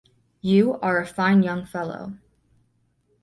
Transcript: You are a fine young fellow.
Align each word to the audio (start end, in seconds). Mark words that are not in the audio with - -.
You 0.41 0.79
are 0.79 0.99
a 0.99 1.05
fine 1.05 1.43
young 1.43 1.63
fellow. 1.63 2.17